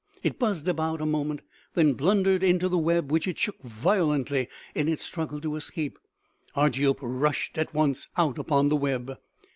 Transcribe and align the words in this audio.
It 0.23 0.39
buzzed 0.39 0.67
about 0.67 0.99
a 0.99 1.05
moment, 1.05 1.43
then 1.75 1.93
blundered 1.93 2.41
into 2.41 2.67
the 2.67 2.75
web 2.79 3.11
which 3.11 3.27
it 3.27 3.37
shook 3.37 3.61
violently 3.61 4.47
in 4.73 4.89
its 4.89 5.05
struggle 5.05 5.39
to 5.41 5.55
escape. 5.55 5.99
Argiope 6.55 7.01
rushed 7.03 7.55
at 7.55 7.71
once 7.75 8.07
out 8.17 8.39
upon 8.39 8.69
the 8.69 8.75
web. 8.75 9.19